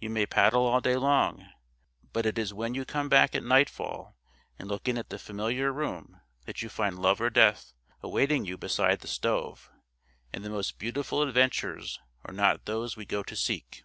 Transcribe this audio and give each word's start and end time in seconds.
You 0.00 0.10
may 0.10 0.26
paddle 0.26 0.66
all 0.66 0.80
day 0.80 0.96
long; 0.96 1.48
but 2.12 2.26
it 2.26 2.38
is 2.38 2.52
when 2.52 2.74
you 2.74 2.84
come 2.84 3.08
back 3.08 3.36
at 3.36 3.44
nightfall, 3.44 4.16
and 4.58 4.66
look 4.68 4.88
in 4.88 4.98
at 4.98 5.10
the 5.10 5.16
familiar 5.20 5.72
room, 5.72 6.20
that 6.44 6.60
you 6.60 6.68
find 6.68 6.98
Love 6.98 7.20
or 7.20 7.30
Death 7.30 7.72
awaiting 8.02 8.44
you 8.44 8.58
beside 8.58 8.98
the 8.98 9.06
stove; 9.06 9.70
and 10.32 10.44
the 10.44 10.50
most 10.50 10.80
beautiful 10.80 11.22
adventures 11.22 12.00
are 12.24 12.34
not 12.34 12.64
those 12.64 12.96
we 12.96 13.06
go 13.06 13.22
to 13.22 13.36
seek. 13.36 13.84